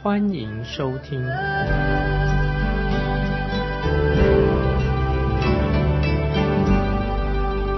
[0.00, 1.20] 欢迎收听。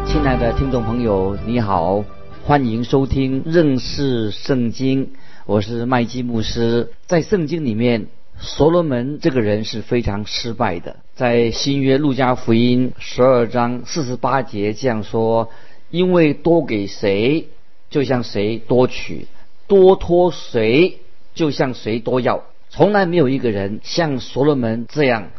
[0.07, 2.05] 亲爱的听众朋友，你好，
[2.45, 5.13] 欢迎收听认识圣经，
[5.47, 6.91] 我是麦基牧师。
[7.07, 8.09] 在圣经里面，
[8.39, 10.97] 所罗门这个人是非常失败的。
[11.15, 15.49] 在新约路加福音十二章四十八节这样说
[15.89, 17.49] ：“因为多给谁，
[17.89, 19.25] 就向谁多取；
[19.67, 20.99] 多托谁，
[21.35, 22.45] 就向谁多要。
[22.69, 25.31] 从来没有一个人像所罗门这样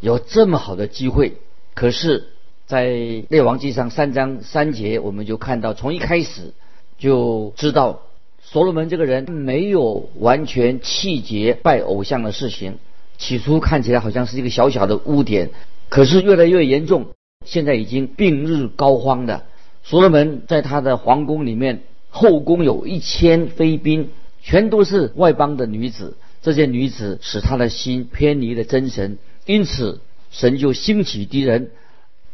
[0.00, 1.34] 有这么好的机会。
[1.74, 2.28] 可是，
[2.66, 2.86] 在
[3.28, 6.52] 列王记上三章三节，我们就看到，从一开始
[6.98, 8.02] 就知道
[8.42, 12.78] 所罗门这个人没有完全弃绝拜偶像的事情。”
[13.16, 15.50] 起初看起来好像是一个小小的污点，
[15.88, 17.06] 可是越来越严重，
[17.44, 19.44] 现在已经病入膏肓的。
[19.84, 24.08] 所罗门在他的皇宫里面，后宫有一千妃嫔，
[24.44, 26.16] 全都是外邦的女子。
[26.42, 31.70] 这些女子使他的心偏离了真神，因此神就兴起敌人，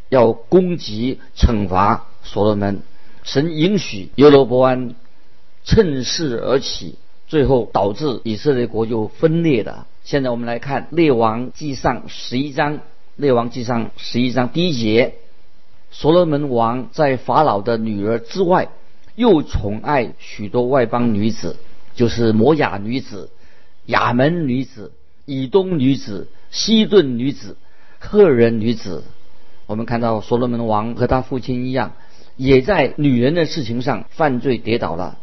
[0.08, 2.82] 要攻击惩罚所罗门。
[3.22, 4.96] 神允许耶罗伯安
[5.64, 6.96] 趁势而起，
[7.28, 9.86] 最后导致以色列国就分裂了。
[10.02, 12.78] 现在我们来看《列王记上》十一章，
[13.14, 15.14] 《列王记上》十一章第一节：
[15.92, 18.70] 所罗门王在法老的女儿之外，
[19.14, 21.56] 又宠爱许多外邦女子，
[22.00, 23.28] 就是摩雅女子、
[23.84, 24.92] 亚门女子、
[25.26, 27.58] 以东女子、西顿女子、
[27.98, 29.04] 赫人女子。
[29.66, 31.92] 我们看到所罗门王和他父亲一样，
[32.38, 35.18] 也在女人的事情上犯罪跌倒了。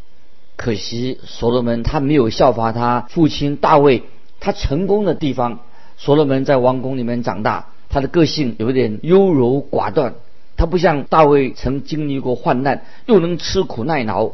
[0.56, 4.04] 可惜所罗门他没有效法他父亲大卫。
[4.40, 5.62] 他成功的地方，
[5.98, 10.14] 所罗门在王宫里面长大，他的个性有点优柔寡断。
[10.56, 14.34] 他不像大卫曾经历过患难，又能吃苦耐劳。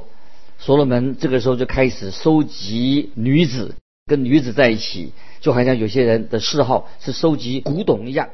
[0.65, 3.75] 所罗门这个时候就开始收集女子，
[4.07, 8.29] 跟女子在一起，就好像有些人的嗜好是收集古董一样，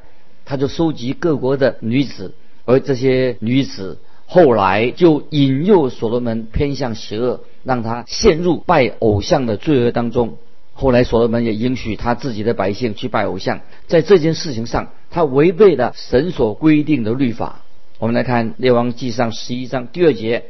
[0.46, 2.36] 他就收集各国的女子，
[2.66, 3.98] 而这些女子
[4.28, 10.38] 后来就引诱所罗门偏向邪恶，让他陷入拜偶像的罪恶当中。
[10.74, 17.64] 后来所罗门也允许他自己的百姓去拜偶像，在这件事情上，他违背了神所规定的律法。
[17.98, 20.44] 我们来看列王记上十一章第二节，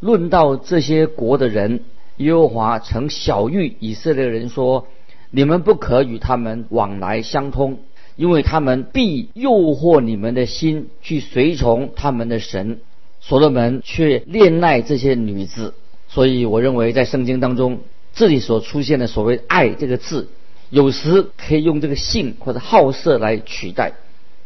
[0.00, 1.80] 论到这些国的人，
[2.16, 4.86] 耶和华曾晓谕以色列人说
[5.30, 7.78] ：“你们不可与他们往来相通，
[8.16, 12.80] 因为他们必诱惑你们的心去随从他们的神。”
[13.20, 15.74] 所罗门却恋爱这些女子，
[16.08, 17.80] 所以我认为在圣经当中。
[18.12, 20.28] 这里所出现的所谓“爱”这个字，
[20.68, 23.92] 有时可以用这个性或者好色来取代。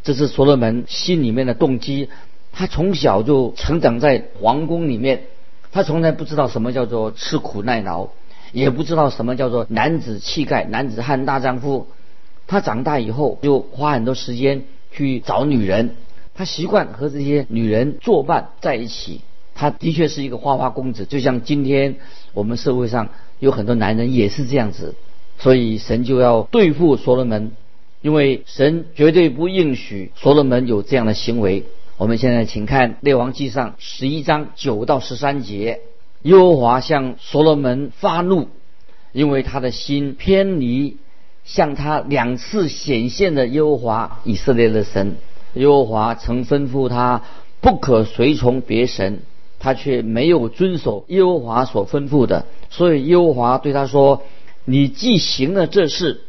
[0.03, 2.11] 这是所罗门心里面的动机。
[2.53, 5.23] 他从小就成长在皇宫里面，
[5.75, 8.11] 他从来不知道什么叫做吃苦耐劳，
[8.53, 11.89] 也不知道什么叫做男子气概、男子汉大丈夫。
[12.47, 14.63] 他长大以后就花很多时间
[14.93, 15.97] 去找女人，
[16.33, 19.23] 他习惯和这些女人作伴在一起。
[19.57, 21.97] 他的确是一个花花公子，就像今天
[22.35, 23.09] 我们社会上。
[23.41, 24.95] 有很多男人也是这样子，
[25.39, 27.51] 所以神就要对付所罗门，
[28.01, 31.65] 因为神绝对不允许所罗门有这样的行为。
[31.97, 35.81] 我们现在请看《列王记上》十一章九到十三节，
[36.23, 38.49] 耶和华向所罗门发怒，
[39.13, 40.97] 因为他的心偏离
[41.45, 45.17] 向他两次显现的耶和华以色列的神。
[45.55, 47.23] 耶和华曾吩咐他
[47.61, 49.23] 不可随从别神。
[49.61, 54.23] 他却没有遵守耶和华所吩咐的，所以耶和华对他说
[54.67, 56.21] ：“你既行了这事，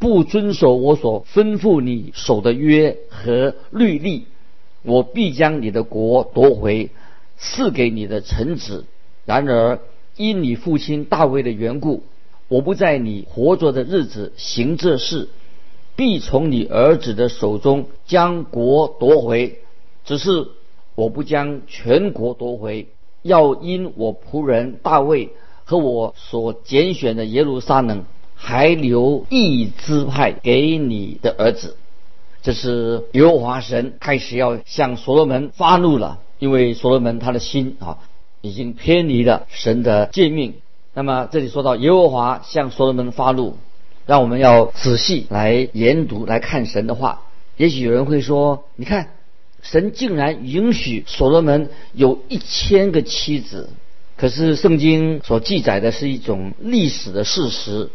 [0.00, 4.26] 不遵守我所吩咐你守的约和律例，
[4.82, 6.90] 我必将你的国夺回，
[7.36, 8.84] 赐给你的臣子。
[9.24, 9.78] 然而
[10.16, 12.02] 因你父亲大卫的缘故，
[12.48, 15.28] 我不在你活着的日子行这事，
[15.96, 19.58] 必从你儿子的手中将国夺回。
[20.04, 20.48] 只是。”
[20.96, 22.88] 我不将全国夺回，
[23.22, 25.30] 要因我仆人大卫
[25.64, 28.04] 和我所拣选的耶路撒冷，
[28.34, 31.76] 还留一支派给你的儿子。
[32.42, 37.98] 这是耶和华神开始要向所罗门发怒了，因为所罗门他的心啊
[38.40, 40.54] 已经偏离了神的诫命。
[40.94, 43.56] 那么这里说到耶和华向所罗门发怒，
[44.06, 47.22] 让我们要仔细来研读来看神的话。
[47.56, 49.10] 也许有人会说：“你看，
[49.60, 53.68] 神竟然允许所罗门有一千个妻子。”
[54.16, 57.90] 可是圣经所记载的是一种历史的事实。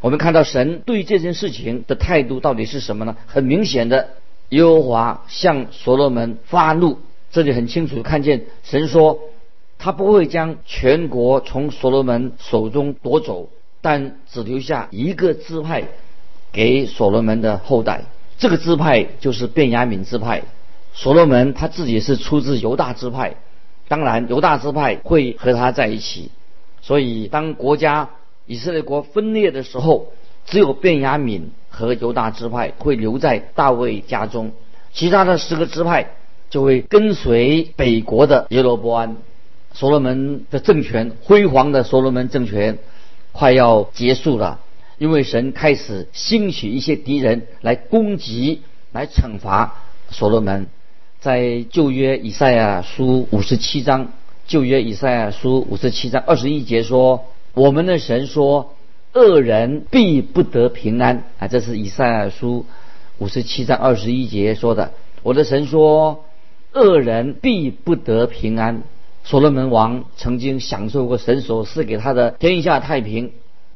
[0.00, 3.16] 我们看到神对这件事情的态度到底是什么呢？
[3.26, 4.08] 很明显的，
[4.48, 6.98] 耶和华向所罗门发怒。
[7.30, 9.20] 这里很清楚看见神说，
[9.78, 13.48] 他不会将全国从所罗门手中夺走。
[13.82, 15.84] 但只留下一个支派
[16.52, 18.04] 给所罗门的后代，
[18.36, 20.42] 这个支派就是便雅悯支派。
[20.92, 23.36] 所罗门他自己是出自犹大支派，
[23.88, 26.30] 当然犹大支派会和他在一起。
[26.82, 28.10] 所以当国家
[28.46, 30.12] 以色列国分裂的时候，
[30.46, 34.52] 只有便雅悯和犹大支派会留在大卫家中，
[34.92, 36.12] 其他的十个支派
[36.50, 39.16] 就会跟随北国的耶罗波安。
[39.72, 42.78] 所罗门的政权辉煌的所罗门政权。
[43.32, 44.58] 快要结束了，
[44.98, 50.66] 因为神开始兴起一些敌人来攻击、来惩罚所罗门。
[51.20, 54.10] 在旧约以赛亚书五十七章，
[54.48, 58.74] 旧约以赛亚书五十七章二十一节说：“我们的神说，
[59.12, 62.66] 恶人必不得平安。”啊，这是以赛亚书
[63.18, 64.92] 五十七章二十一节说的。
[65.22, 66.24] 我的神说，
[66.72, 68.82] 恶人必不得平安。
[69.22, 73.32] 所罗门王曾经享受过神所赐给他的天下太平，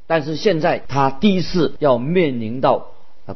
[0.06, 2.87] 但是现在他第一次要面临到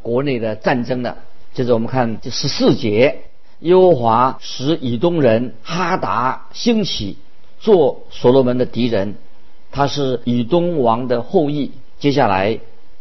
[0.03, 1.19] 国内的战争了。
[1.53, 3.25] 接着我们看这十四节，
[3.61, 7.19] 耶和华使以东人哈达兴起，
[7.61, 9.17] 做所罗门的敌人。
[9.71, 11.73] 他是以东王的后裔。
[11.99, 12.59] 接下来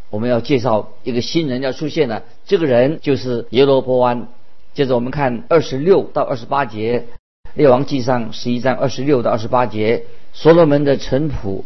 [0.09, 4.27] 我们要介绍一个新人要出现了，这个人就是耶罗波安。
[4.73, 7.05] 接着我们看二十六到二十八节。
[7.53, 11.63] 列王记上十一章二十六到二十八节，所罗门的臣仆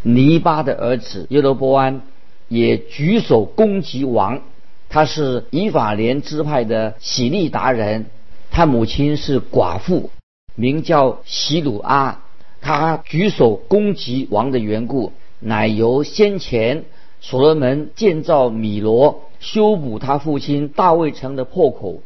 [0.00, 2.00] 尼巴的儿子耶罗波安
[2.48, 4.40] 也举手攻击王。
[4.88, 8.06] 他是以法莲支派的喜利达人，
[8.50, 10.10] 他母亲是寡妇，
[10.54, 12.23] 名叫喜鲁阿。
[12.64, 16.86] 他举手攻击王的缘故，乃由先前
[17.20, 22.00] 所罗门建造米罗，修补他父亲大卫城的破口。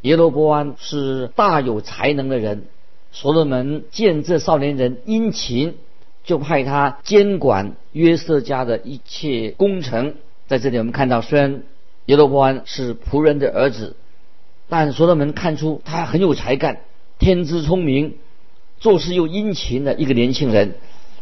[0.00, 2.64] 耶罗波安是大有才能的人。
[3.12, 5.76] 所罗门见这少年人殷勤，
[6.24, 10.14] 就派他监管约瑟家的一切工程。
[10.48, 11.62] 在这里，我们看到，虽然
[12.06, 13.94] 耶罗波安是仆人的儿子，
[14.68, 16.80] 但所罗门看出他很有才干，
[17.20, 18.16] 天资聪明，
[18.80, 20.74] 做事又殷勤的一个年轻人，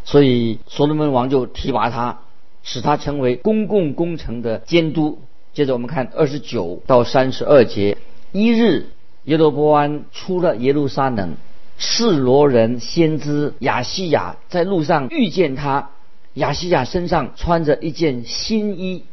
[0.04, 2.20] 所以所罗门王就提拔他，
[2.62, 5.18] 使他成为公共工程的监督。
[5.52, 7.98] 接着，我们看二十九到三十二节：
[8.30, 8.86] 一日，
[9.24, 11.36] 耶罗波安出了耶路撒冷。
[11.78, 15.90] 示罗人先知亚西亚在路上遇见他，
[16.34, 19.04] 亚西亚身上穿着一件新衣，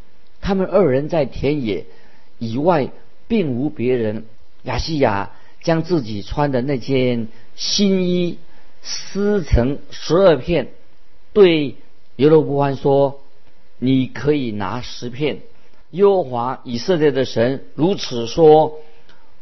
[0.42, 1.86] 他们二人在田野
[2.38, 2.90] 以外
[3.28, 4.26] 并无别人。
[4.64, 5.32] 亚西亚
[5.66, 8.38] 将自己穿的那件新衣
[8.84, 10.68] 撕成十二片，
[11.34, 11.76] 对
[12.18, 13.20] 耶罗波安说
[13.80, 15.40] ：“你可以拿十片。”
[15.90, 18.80] 耶和华以色列的神如此说：“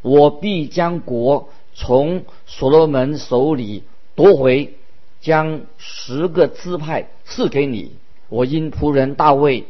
[0.02, 3.82] 我必将国。”从所罗门手里
[4.14, 4.76] 夺回，
[5.22, 7.94] 将十个支派赐给你。
[8.30, 9.66] 我因仆人大卫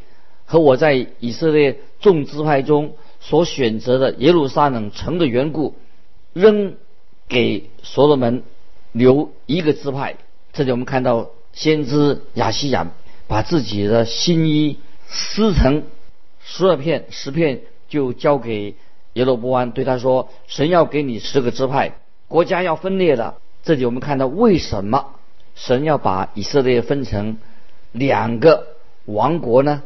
[0.45, 5.75] 和我在以色列众支派中所选择的耶路撒冷城的缘故，
[6.33, 6.75] 仍
[7.27, 8.43] 给所罗门
[8.91, 10.15] 留一个支派。
[10.51, 12.91] 这里我们看到先知亚西亚
[13.27, 15.83] 把自己的新衣撕成
[16.43, 18.75] 十二片，十片就交给。
[19.13, 25.11] 耶罗波安对他说：“神要给你十个支派，国家要分裂了。”这里我们看到为什么
[25.53, 27.37] 神要把以色列分成
[27.91, 28.69] 两个
[29.05, 29.83] 王国呢？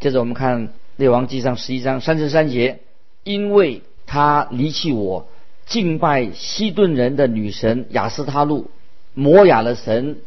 [0.00, 2.80] 接着我们看列王记上十一章三十三节
[3.22, 5.28] ：“因为他离弃我，
[5.70, 8.68] 敬拜西顿人的女神雅斯他路，
[9.14, 10.18] 摩雅的神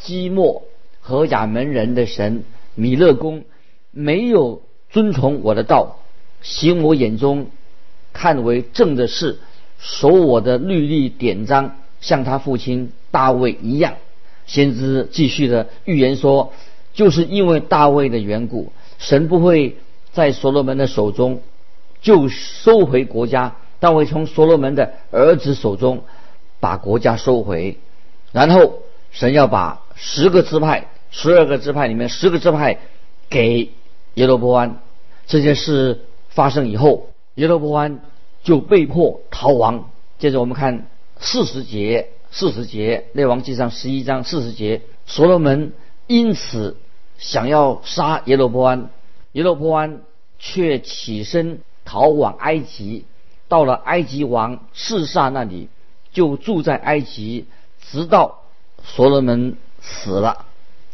[0.00, 0.62] 基莫
[1.00, 3.44] 和亚门人的神米勒公，
[3.90, 5.98] 没有遵从我的道，
[6.40, 7.48] 行我眼中。”
[8.16, 9.40] 看为正的事，
[9.80, 13.94] 守我的律例典章，像他父亲大卫一样。
[14.46, 16.52] 先知继续的预言说，
[16.92, 19.78] 就是因为大卫的缘故，神不会
[20.12, 21.40] 在所罗门的手中
[22.02, 26.04] 就收回国家，但会从所罗门的儿子手中
[26.58, 27.76] 把国家收回。
[28.32, 28.78] 然后
[29.10, 32.78] 神要把十个支派、十二个支派里面十个支派
[33.28, 33.72] 给
[34.14, 34.80] 耶罗波安。
[35.26, 37.10] 这件事发生以后。
[37.34, 37.98] 耶罗波安
[38.44, 39.90] 就被迫逃亡。
[40.18, 40.86] 接着我们看
[41.18, 45.72] 四十节，四十节列王记上十一章四十节，所罗门
[46.06, 46.76] 因此
[47.18, 48.88] 想要杀耶罗波安。
[49.32, 50.02] 耶罗波安
[50.38, 53.04] 却起身逃往埃及，
[53.54, 55.68] 到了埃及王示撒那里，
[56.12, 57.46] 就住在埃及，
[57.80, 58.40] 直到
[58.82, 60.46] 所罗门死了。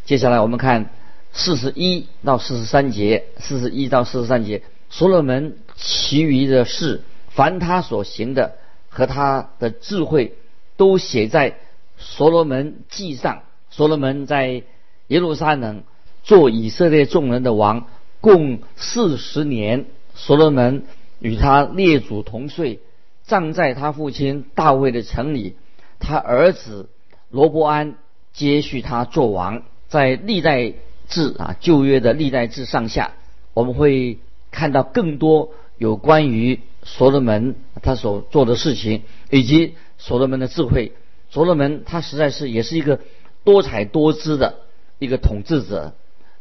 [0.05, 0.91] 接下来我们看
[1.33, 8.53] 四十一到四十三节，四十一到四十三节，所罗门其余的事，凡他所行的
[8.89, 10.35] 和他的智慧，
[10.77, 11.57] 都写在
[11.97, 13.41] 所罗门记上。
[13.71, 14.61] 所罗门在
[15.07, 15.81] 耶路撒冷
[16.21, 17.87] 做以色列众人的王，
[18.19, 19.87] 共四十年。
[20.13, 20.83] 所罗门
[21.21, 22.79] 与他列祖同岁，
[23.23, 25.55] 葬在他父亲大卫的城里。
[25.99, 26.89] 他儿子
[27.29, 27.95] 罗伯安
[28.33, 29.63] 接续他做王。
[29.87, 30.73] 在历代
[31.07, 33.11] 志啊，旧约的历代志上下，
[33.53, 34.17] 我们会
[34.49, 40.93] 看到更多有关于所罗门他所做的事情，以及所罗门的智慧。
[41.29, 42.99] 所罗门他实在是也是一个
[43.43, 44.55] 多彩多姿的
[44.97, 45.93] 一个统治者，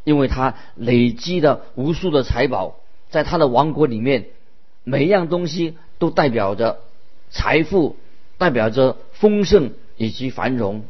[0.04, 2.76] 因为他累积了无数的财宝，
[3.10, 4.26] 在他的王国里面，
[4.90, 6.80] 每一样东西都代表着
[7.30, 7.96] 财富，
[8.38, 10.82] 代表着丰盛以及繁荣，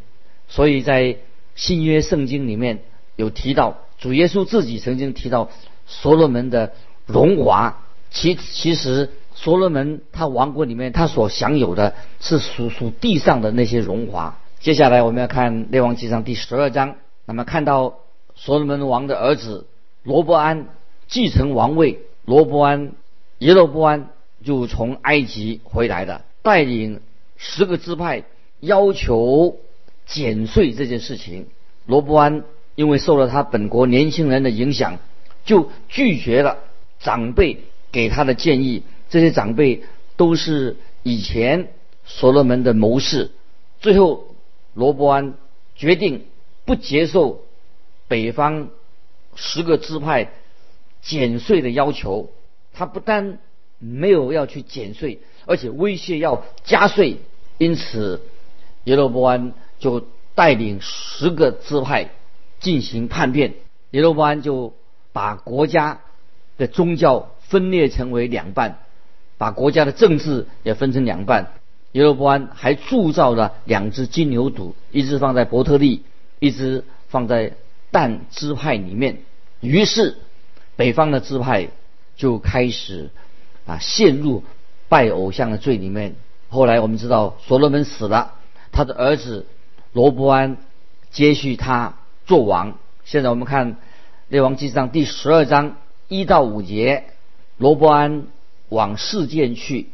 [0.48, 1.18] 所以在。
[1.56, 2.78] 新约圣经里面
[3.16, 5.50] 有提到，主耶稣自己曾经提到
[5.86, 6.72] 所罗门的
[7.04, 7.82] 荣华。
[8.08, 14.38] 其其实所罗门他王国里面他所享有的是属属地上的那些荣华。
[14.60, 16.94] 接下来我们要看列王记上第十二章，
[17.26, 17.96] 那么看到
[18.34, 19.66] 所罗门王的儿子
[20.02, 20.68] 罗伯安
[21.08, 22.92] 继承王位，罗伯安
[23.40, 24.08] 耶罗波安
[24.42, 27.02] 就从埃及回来的，带领
[27.36, 28.24] 十个支派
[28.60, 29.58] 要求。
[30.06, 31.46] 减税这件事情，
[31.86, 32.42] 罗伯安
[32.74, 34.98] 因为受了他本国年轻人的影响，
[35.44, 36.58] 就拒绝了
[36.98, 37.58] 长辈
[37.92, 38.82] 给他的建议。
[39.08, 39.84] 这些长辈
[40.16, 41.68] 都是以前
[42.04, 43.30] 所罗门的谋士。
[43.80, 44.34] 最后，
[44.74, 45.34] 罗伯安
[45.76, 46.26] 决定
[46.64, 47.44] 不接受
[48.08, 48.70] 北方
[49.36, 50.32] 十个支派
[51.02, 52.32] 减税的要求。
[52.80, 53.38] 他不但
[53.78, 57.18] 没有要去减税，而且威胁要加税。
[57.58, 58.22] 因此，
[58.84, 59.52] 耶罗伯安。
[59.80, 62.10] 就带领十个支派
[62.58, 63.54] 进行叛变，
[63.92, 64.74] 耶罗伯安就
[65.14, 66.00] 把国家
[66.58, 68.76] 的宗教分裂成为两半，
[69.38, 71.54] 把国家的政治也分成两半。
[71.92, 76.02] 耶罗伯安还铸造了两只金牛犊，一只放在伯特利，
[76.40, 77.54] 一只放在
[77.90, 79.22] 但支派里面。
[79.60, 80.18] 于是
[80.76, 81.68] 北方的支派
[82.20, 83.08] 就开始
[83.64, 84.44] 啊陷入
[84.90, 86.16] 拜偶像的罪里面。
[86.50, 88.34] 后来我们知道所罗门死了，
[88.72, 89.46] 他的儿子。
[89.94, 90.58] 罗伯安
[91.10, 91.94] 接续他
[92.26, 92.76] 做王。
[93.04, 93.72] 现在我们看
[94.28, 97.04] 《列王纪》上第十二章一到五节，
[97.56, 98.26] 罗伯安
[98.68, 99.88] 往事件去，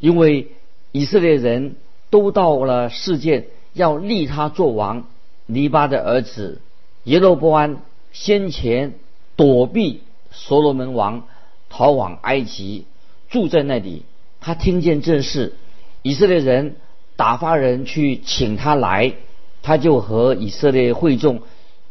[0.00, 0.48] 因为
[0.90, 1.76] 以色列人
[2.10, 5.06] 都到了事件，要立他做王。
[5.46, 6.60] 尼巴的儿子
[7.04, 7.78] 耶罗伯安
[8.12, 8.96] 先前
[9.36, 11.24] 躲避所罗门王，
[11.68, 12.84] 逃往埃及，
[13.28, 14.02] 住在那里。
[14.40, 15.54] 他听见这事，
[16.02, 16.76] 以色列人
[17.16, 19.14] 打发人去请他来。
[19.60, 21.42] 他就和以色列会众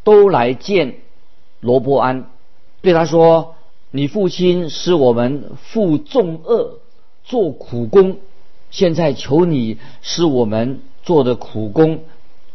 [0.03, 0.95] 都来见
[1.59, 2.29] 罗伯安，
[2.81, 3.55] 对他说
[3.91, 6.79] ：“你父亲使我们负重恶，
[7.25, 8.17] 做苦工，
[8.71, 12.05] 现在求你使我们做的苦工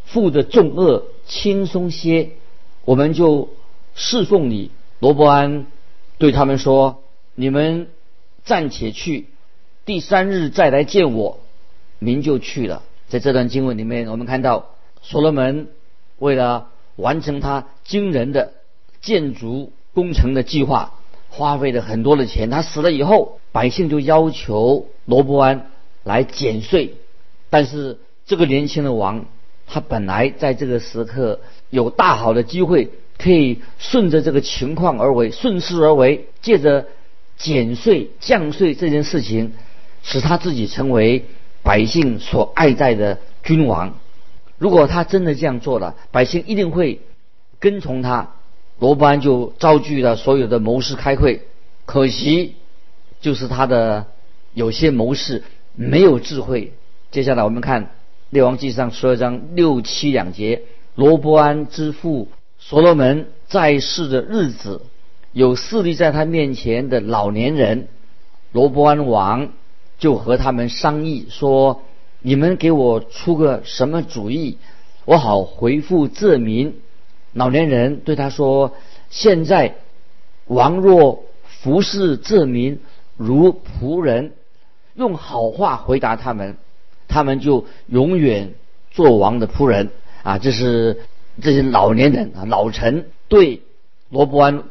[0.03, 2.31] 负的重恶轻松些，
[2.83, 3.49] 我们就
[3.93, 5.67] 侍奉你。”罗伯安
[6.17, 7.03] 对他们说
[7.35, 7.87] ：“你们
[8.43, 9.27] 暂且去，
[9.85, 11.39] 第三日再来见我。”
[11.99, 12.83] 民就去了。
[13.07, 14.67] 在这段经文里面，我们看到。
[15.05, 15.67] 所罗门
[16.17, 18.53] 为了完成他惊人的
[19.01, 20.93] 建筑工程的计划，
[21.29, 22.49] 花费了很多的钱。
[22.49, 25.69] 他死了以后，百姓就要求罗伯安
[26.03, 26.95] 来减税。
[27.49, 29.25] 但是这个年轻的王，
[29.67, 36.87] 他本来在这个时刻有大好的机会，可以顺着这个情况而为，顺势而为，借着
[37.43, 39.51] 减税降税这件事情，
[40.01, 41.25] 使他自己成为
[41.61, 43.99] 百姓所爱戴的君王。
[44.57, 47.01] 如果他真的这样做了，百姓一定会
[47.59, 48.29] 跟从他。
[48.79, 51.41] 罗伯安就召集了所有的谋士开会，
[51.85, 52.55] 可惜
[53.19, 54.05] 就是他的
[54.53, 55.43] 有些谋士
[55.75, 56.71] 没有智慧。
[57.11, 57.83] 接下来我们看
[58.29, 60.61] 《列王纪上》十二章六七两节：
[60.95, 64.81] 罗伯安之父所罗门在世的日子，
[65.33, 67.89] 有势力在他面前的老年人，
[68.53, 69.49] 罗伯安王
[69.99, 71.81] 就和他们商议说。
[72.25, 74.57] 你们给我出个什么主意，
[75.03, 76.79] 我好回复这民。
[77.33, 78.71] 老年人对他说
[79.11, 79.75] ：“现在
[80.45, 82.79] 王若服侍这民
[83.17, 84.31] 如仆人，
[84.95, 86.55] 用好话回答他们，
[87.09, 88.53] 他们就永远
[88.89, 89.89] 做王的仆人。”
[90.23, 91.01] 啊，这是
[91.41, 93.63] 这些老年人啊，老臣对
[94.07, 94.63] 罗伯安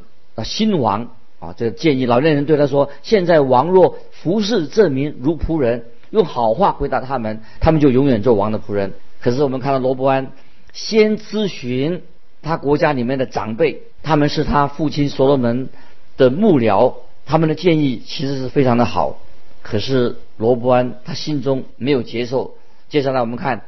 [0.43, 10.33] 新王啊，这个建议老年人对他说：“现在王若服侍这民如仆人，用好话回答他们，他们就永远做王的仆人。”可是我们看到罗伯安
[10.73, 12.03] 先咨询
[12.43, 15.69] 他国家里面的长辈，他们是他父亲所罗门
[16.17, 16.95] 的幕僚，
[17.25, 19.19] 他们的建议其实是非常的好。
[19.63, 22.55] 可是罗伯安他心中没有接受。
[22.89, 23.63] 接下来我们看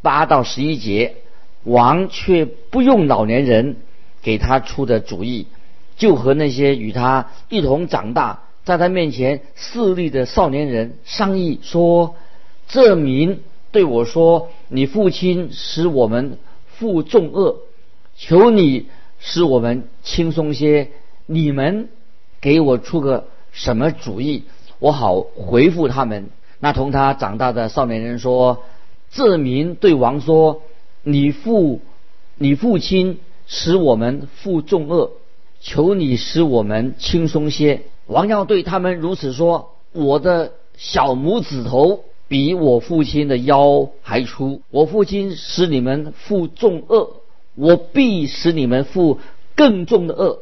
[0.00, 1.16] 八到十一节，
[1.64, 3.76] 王却不用老年人
[4.22, 5.46] 给他出的主意。
[5.96, 12.16] 就和那些与他一同长大，在他面前势力的少年人商议说
[12.66, 17.58] ：“这民对我说，你父亲使我们负重恶，
[18.16, 18.86] 求你
[19.18, 20.90] 使我们轻松些。
[21.26, 21.88] 你们
[22.40, 24.44] 给我出个什么主意，
[24.78, 26.28] 我好回复他们。”
[26.60, 28.64] 那同他长大的少年人说
[29.12, 30.62] ：“这民对王说，
[31.02, 31.80] 你父
[32.36, 35.12] 你父亲使我们负重恶。”
[35.64, 37.80] 求你使我们轻松些。
[38.06, 44.60] 王要对他们如此说：“我的小拇指头比我父亲的腰还粗。
[44.70, 47.22] 我父亲使你们负重恶，
[47.54, 49.18] 我必使你们负
[49.56, 50.40] 更重的恶。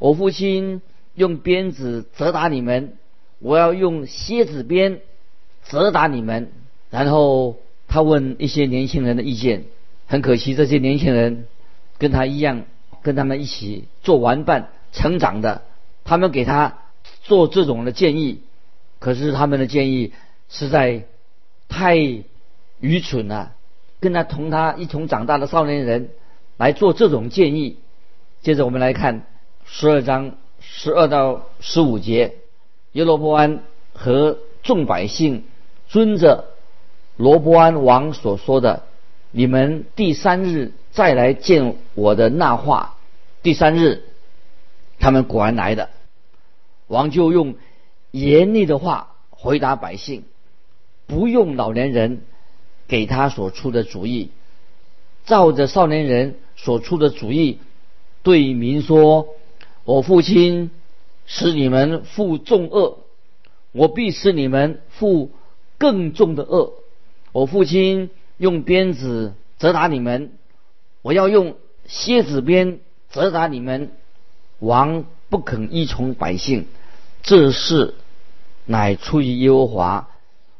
[0.00, 0.82] 我父亲
[1.14, 2.94] 用鞭子责打你们，
[3.38, 5.00] 我要用蝎子鞭
[5.62, 6.50] 责打你们。”
[6.90, 9.66] 然后他问一些年轻人的意见。
[10.08, 11.46] 很可惜，这些年轻人
[11.98, 12.64] 跟他一样。
[13.08, 15.62] 跟他们一起做玩伴成长的，
[16.04, 16.76] 他们给他
[17.22, 18.42] 做这种的建议，
[18.98, 20.12] 可是他们的建议
[20.50, 21.06] 实在
[21.70, 21.96] 太
[22.80, 23.52] 愚蠢了。
[23.98, 26.10] 跟他同他一同长大的少年人
[26.58, 27.78] 来做这种建议。
[28.42, 29.24] 接着我们来看
[29.64, 32.34] 十二章十二到十五节，
[32.92, 33.60] 耶罗波安
[33.94, 35.44] 和众百姓
[35.88, 36.44] 遵着
[37.16, 38.82] 罗波安王所说的，
[39.30, 42.97] 你们第三日再来见我的那话。
[43.48, 44.02] 第三日，
[44.98, 45.88] 他们果然来的。
[46.86, 47.54] 王就用
[48.10, 50.24] 严厉的话回答百姓，
[51.06, 52.20] 不用老年人
[52.88, 54.32] 给他所出的主意，
[55.24, 57.60] 照着少年人所出的主意
[58.22, 59.28] 对民说
[59.84, 60.70] ：“我父亲
[61.24, 62.98] 使你们负重恶，
[63.72, 65.30] 我必使你们负
[65.78, 66.74] 更重的恶。
[67.32, 70.34] 我父亲用鞭子责打你们，
[71.00, 71.56] 我要用
[71.86, 72.80] 蝎子鞭。”
[73.18, 73.90] 责打你们，
[74.58, 76.66] 王不肯依从百姓，
[77.22, 77.94] 这事
[78.64, 80.08] 乃出于耶和华，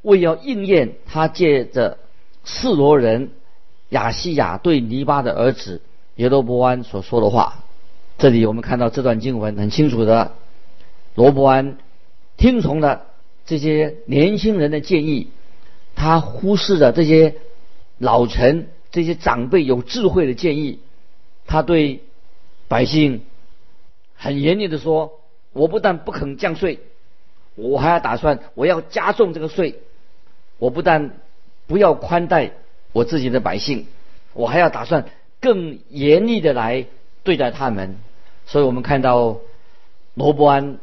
[0.02, 1.98] 为要应验他借着
[2.44, 3.30] 示罗人
[3.90, 5.80] 亚西亚对尼巴的儿子
[6.16, 7.64] 耶罗伯安所说的话。
[8.18, 10.32] 这里我们看到这段经文很清楚的，
[11.14, 11.78] 罗伯安
[12.36, 13.06] 听从了
[13.46, 15.28] 这些年轻人的建议，
[15.94, 17.36] 他忽视了这些
[17.98, 20.80] 老臣、这些长辈有智慧的建议，
[21.46, 22.02] 他对。
[22.68, 23.22] 百姓
[24.14, 25.20] 很严厉的说
[25.54, 26.80] ：“我不但不肯降税，
[27.54, 29.80] 我还要打算我要加重这个税。
[30.58, 31.18] 我不但
[31.66, 32.52] 不要宽待
[32.92, 33.86] 我自己的百姓，
[34.34, 35.06] 我还要打算
[35.40, 36.84] 更严厉的来
[37.24, 37.96] 对待他们。”
[38.44, 39.38] 所以我们看到
[40.14, 40.78] 罗伯安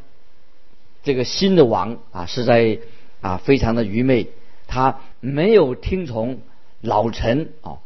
[1.04, 2.80] 这个新的王啊，是在
[3.20, 4.28] 啊非常的愚昧，
[4.66, 6.40] 他没有听从
[6.80, 7.78] 老臣啊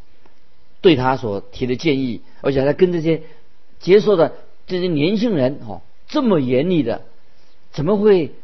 [0.81, 3.21] 对他所提的建议，而且他跟这些。
[3.81, 4.33] 接受的
[4.67, 7.01] 这些年轻人哦，这么严厉的，
[7.73, 8.35] 怎么会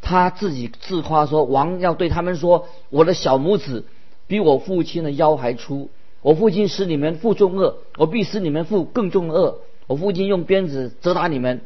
[0.00, 3.84] 他自己自夸说王要对他们说，我的小拇指
[4.28, 5.90] 比我父亲的腰还粗，
[6.22, 9.58] 我父亲使你们负重恶，我必使你们负更重恶。
[9.88, 11.60] 我父亲用鞭子责打你们，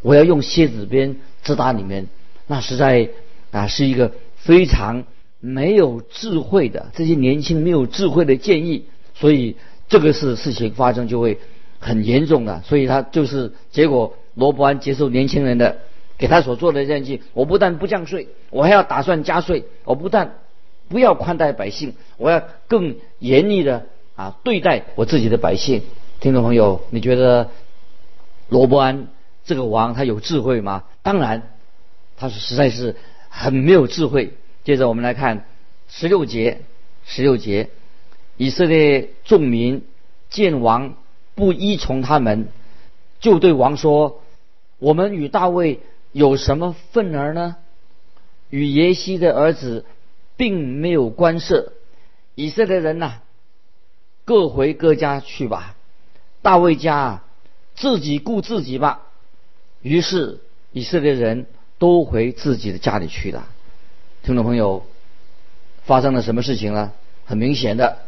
[0.00, 2.08] 我要用蝎子鞭责打你们。
[2.46, 3.10] 那实在
[3.50, 5.04] 啊是一个非常
[5.40, 9.56] 没有智慧的这些年轻没有智慧的建议，所以
[9.88, 11.38] 这个事事情发生就会。
[11.82, 14.16] 很严重的，所以他就是结果。
[14.34, 15.76] 罗伯安接受年轻人的
[16.16, 19.66] 给他所做的建议，我不但不降税，我还要打算加税。
[19.84, 20.36] 我不但
[20.88, 23.84] 不要宽待百姓，我要更严厉的
[24.16, 25.82] 啊对待我自己的百姓。
[26.18, 27.50] 听众朋友，你觉得
[28.48, 29.08] 罗伯安
[29.44, 30.84] 这个王他有智慧吗？
[31.02, 31.42] 当然，
[32.16, 32.96] 他是实在是
[33.28, 34.32] 很没有智慧。
[34.64, 35.44] 接着我们来看
[35.90, 36.62] 十六节，
[37.04, 37.68] 十六节，
[38.38, 39.84] 以色列众民
[40.30, 40.94] 见王。
[41.34, 42.48] 不依从他们，
[43.20, 44.20] 就对王说
[44.78, 45.80] ：“我们与大卫
[46.12, 47.56] 有什么份儿呢？
[48.50, 49.86] 与耶西的儿子
[50.36, 51.72] 并没有关涉。
[52.34, 53.20] 以色列人呐，
[54.26, 55.74] 各回各家去吧。
[56.42, 57.22] 大卫家
[57.74, 59.06] 自己顾自己吧。”
[59.80, 60.40] 于是
[60.70, 61.46] 以色列人
[61.78, 63.48] 都回自己的家里去了。
[64.22, 64.84] 听众朋友，
[65.84, 66.92] 发生了什么事情呢？
[67.24, 67.98] 很明显的，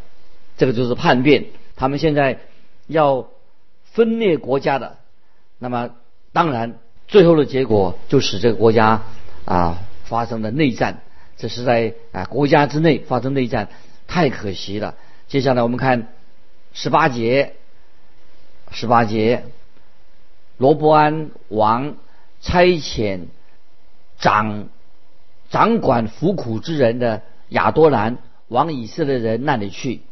[0.59, 1.47] 这个就是叛变。
[1.75, 2.41] 他们现在。
[2.87, 3.29] 要
[3.85, 4.99] 分裂国家的，
[5.59, 5.91] 那么
[6.33, 9.03] 当然最后的结果就使这个国家
[9.45, 11.01] 啊发生了内战。
[11.37, 13.69] 这是在啊国家之内发生内战，
[14.07, 14.95] 太可惜了。
[15.27, 16.09] 接下来我们看
[16.73, 17.55] 十八节，
[18.71, 19.45] 十八节，
[20.57, 21.97] 罗伯安王
[22.41, 23.23] 差遣
[24.19, 24.69] 掌
[25.51, 28.19] 掌管服苦之人的亚多兰
[28.49, 30.03] 往以色列人那里去，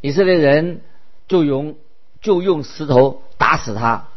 [0.00, 0.80] 以色列人
[1.28, 1.76] 就用
[2.22, 4.08] 就用石头打死他。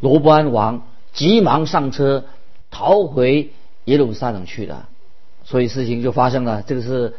[0.00, 2.24] 罗伯安王急忙上车
[2.70, 3.52] 逃回
[3.84, 4.88] 耶路撒冷去了。
[5.44, 7.14] 所以事情就发生了，这个是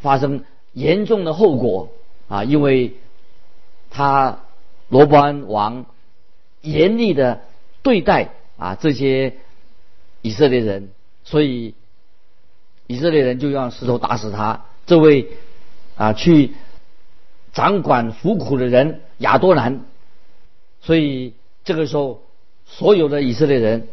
[0.00, 1.88] 发生严重的后果
[2.28, 2.44] 啊！
[2.44, 2.94] 因为
[3.90, 4.40] 他
[4.88, 5.86] 罗伯安王
[6.60, 7.40] 严厉的
[7.82, 9.36] 对待啊这些
[10.20, 10.90] 以色列人，
[11.24, 11.74] 所以
[12.86, 14.64] 以色列人就用石头打死他。
[14.86, 15.28] 这位
[15.96, 16.52] 啊去
[17.52, 19.80] 掌管服苦的人亚多兰，
[20.80, 21.34] 所以
[21.64, 22.22] 这个时候
[22.66, 23.88] 所有的以色列人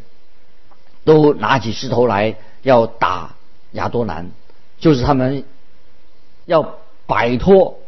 [1.04, 3.36] 都拿起石头来要打。
[3.74, 4.32] 亚多兰
[4.80, 5.44] 就是他们
[6.46, 7.80] 要摆脱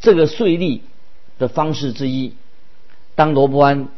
[0.00, 0.80] 这个税吏
[1.38, 2.34] 的方式之一。
[3.14, 3.88] 当罗伯安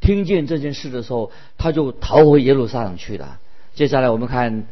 [0.00, 3.40] 听见这件事的时候，他就逃回耶路撒冷去了。
[3.74, 4.68] 接下来我们看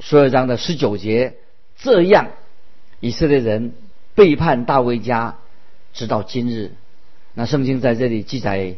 [0.00, 1.36] 十二章的十九节，
[1.76, 2.30] 这样
[2.98, 3.72] 以色列人
[4.16, 5.36] 背叛大卫家，
[5.92, 6.72] 直到今日。
[7.34, 8.76] 那圣经在这里记载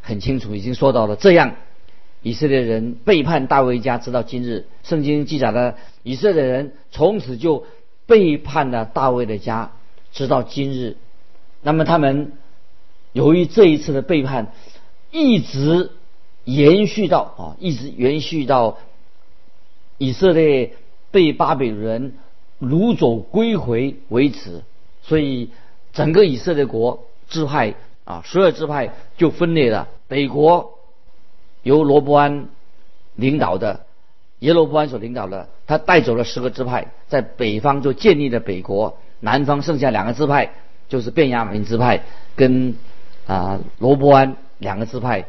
[0.00, 1.56] 很清楚，已经说到了这样。
[2.22, 4.66] 以色列人背叛大卫家，直到今日。
[4.82, 7.66] 圣经记载了以色列人从此就
[8.06, 9.72] 背叛了大卫的家，
[10.12, 10.96] 直到今日。
[11.62, 12.32] 那么他们
[13.12, 14.52] 由于这一次的背叛，
[15.10, 15.90] 一直
[16.44, 18.78] 延续到啊，一直延续到
[19.98, 20.74] 以色列
[21.10, 22.14] 被巴比伦
[22.60, 24.62] 掳走归回为止。
[25.06, 25.50] 所以
[25.92, 29.88] 整个以色列国支派啊，十二支派就分裂了。
[30.08, 30.74] 北国。
[31.62, 32.46] 由罗伯安
[33.16, 33.86] 领导的
[34.38, 40.52] 耶罗伯安所领导的，他带走了十个支派，在北方就建立了北国，南方剩下两个支派，
[40.88, 42.04] 就是便雅悯支派
[42.36, 42.76] 跟
[43.26, 45.26] 啊罗伯安两个支派，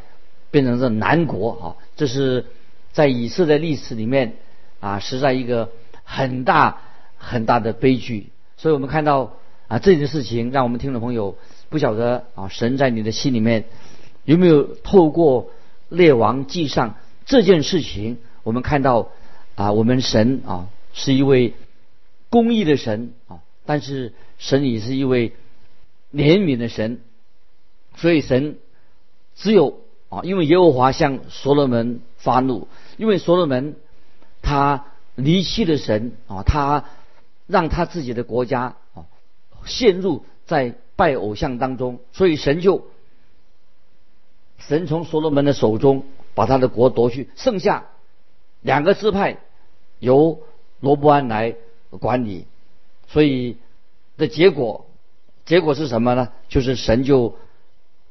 [0.52, 1.66] 变成是南国啊。
[1.96, 2.46] 这是
[2.92, 4.34] 在以色列历史里面
[4.80, 5.72] 啊，实在一个
[6.04, 6.82] 很大
[7.18, 8.30] 很大的悲剧。
[8.58, 9.34] 所以我们看到
[9.68, 11.38] 啊这件事情，让我们听众朋友
[11.70, 13.66] 不晓得啊，神在你的心里面
[14.26, 15.50] 有没有透过。
[15.90, 19.08] 列王记上这件事情，我们看到
[19.56, 21.54] 啊，我们神啊是一位
[22.30, 25.32] 公义的神啊，但是神也是一位
[26.12, 27.00] 怜悯的神，
[27.96, 28.58] 所以神
[29.34, 33.78] 只有啊，因为耶和华向所罗门发怒，因为所罗门
[34.42, 36.84] 他离弃了神啊，他
[37.48, 38.76] 让他自己的国家
[39.68, 42.88] 陷入在拜偶像当中，所以神就。
[44.60, 46.04] 神从所罗门的手中
[46.34, 47.86] 把他的国夺去，剩下
[48.62, 49.38] 两个支派
[50.00, 50.42] 由
[50.80, 51.56] 罗伯安来
[52.00, 52.48] 管理，
[53.08, 53.58] 所以
[54.18, 54.88] 的结果
[55.46, 56.30] 结果是什么呢？
[56.50, 57.38] 就是神就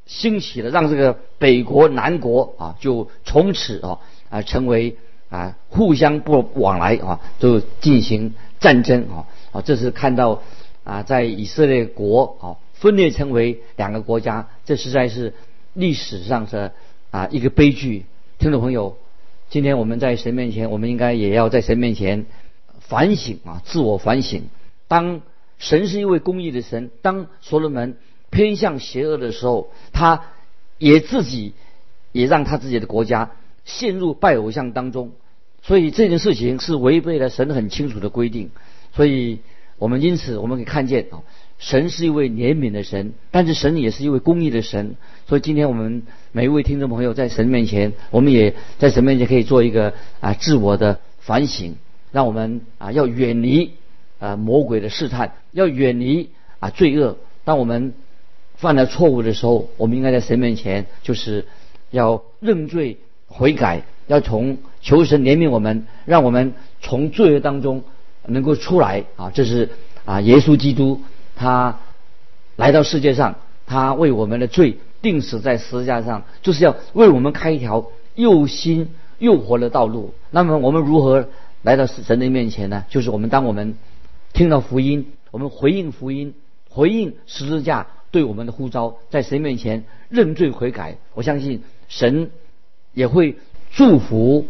[0.06, 3.98] 兴起了，让这个北国南国啊，就从此啊
[4.30, 4.96] 啊成为
[5.28, 10.42] 啊互相不往来啊，就进行战争啊啊，这是看到
[10.86, 15.34] 啊在以色列国啊分裂成为两个国家，这实在是。
[15.78, 16.72] 历史上的
[17.10, 18.06] 啊一个悲剧，
[18.38, 18.96] 听众朋友，
[19.50, 22.24] 今天我们在神面前，我们应该也要在神面前
[22.80, 24.44] 反省啊，自我反省。
[24.88, 25.20] 当
[25.58, 27.98] 神是一位公义的神，当所罗门
[28.30, 30.22] 偏向邪恶的时候，他
[30.78, 31.52] 也自己
[32.10, 33.32] 也让他自己的国家
[33.66, 35.12] 陷入拜偶像当中，
[35.60, 38.50] 所以这件事情是违背了神很清楚的规定。
[38.94, 39.40] 所以
[39.78, 41.22] 我们因此我们可以看见啊。
[41.58, 44.96] 神是一位怜悯的神，但是神也是一位公义的神。
[45.26, 51.76] 所以今天我们每一位听众朋友在神面前，我们也在神面前可以做一个啊自我的反省，
[52.12, 53.72] 让我们啊要远离
[54.18, 57.16] 啊魔鬼的试探，要远离啊罪恶。
[57.44, 57.94] 当我们
[58.56, 61.46] 犯了错误的时候，我们应该在神面前就是
[61.90, 67.82] 要认罪悔改，要从求神怜悯我们，让我们从罪恶当中
[68.28, 69.30] 能够出来啊。
[69.30, 69.70] 这是
[70.04, 71.00] 啊耶稣基督。
[71.38, 71.80] 他
[72.56, 73.34] 来到世界上，
[73.66, 80.14] 他为我们的罪定死在十字架上，就是要为我们开一条又新又活的道路。
[80.30, 81.28] 那么我们如何
[81.60, 82.84] 来到神的面前呢？
[82.88, 83.76] 就是我们当我们
[84.32, 86.32] 听到福音，我们回应福音，
[86.70, 90.96] 回应十字架对我们的呼召，在神面前认罪悔改。
[91.12, 92.30] 我相信神
[92.94, 93.36] 也会
[93.72, 94.46] 祝福。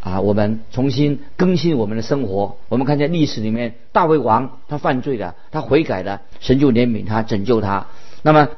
[0.00, 2.56] 啊，我们重新更新我们的生活。
[2.68, 7.88] 我们看见历史里面，大卫王他犯罪了，他悔改了，神就怜悯他，拯救他。
[8.22, 8.48] 那么，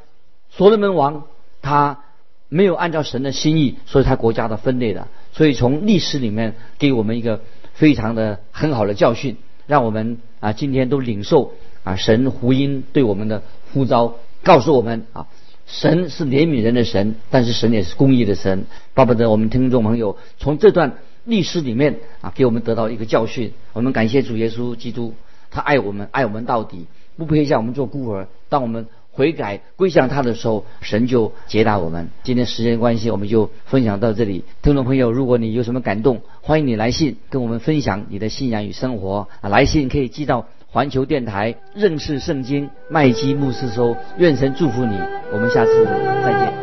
[0.50, 1.24] 所罗门王
[1.62, 2.00] 他
[2.48, 5.08] 没有按照神的心意，所以他国家的分裂了。
[5.32, 7.40] 所以从历史里面给我们一个
[7.72, 11.52] 非常的很好的教训，让我们啊今天都领受
[11.84, 15.26] 啊神福音对我们的呼召，告诉我们啊
[15.66, 18.64] 神是怜悯人的神，但是神也是公义的神。
[18.94, 20.94] 巴不得我们听众朋友从这段
[21.28, 23.52] 历史里面啊给我们得到一个教训。
[23.74, 25.12] 我们感谢主耶稣基督，
[25.50, 26.86] 他爱我们，爱我们到底，
[27.18, 28.26] 不配向我们做孤儿。
[28.48, 32.08] 当我们悔改归向他的时候，神就接纳我们。
[32.22, 34.44] 今天时间关系，我们就分享到这里。
[34.62, 39.28] 听众朋友，如果你有什么感动，欢迎你来信跟我们分享你的信仰与生活。
[39.42, 43.96] 啊，来信可以寄到环球电台认识圣经麦基牧师收。
[44.16, 44.98] 愿神祝福你，
[45.32, 45.84] 我们下次
[46.24, 46.57] 再见。